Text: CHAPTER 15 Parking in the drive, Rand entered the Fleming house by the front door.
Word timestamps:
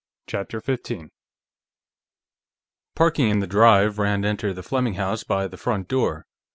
CHAPTER 0.25 0.59
15 0.59 1.11
Parking 2.95 3.29
in 3.29 3.39
the 3.39 3.45
drive, 3.45 3.99
Rand 3.99 4.25
entered 4.25 4.55
the 4.55 4.63
Fleming 4.63 4.95
house 4.95 5.23
by 5.23 5.47
the 5.47 5.57
front 5.57 5.87
door. 5.87 6.25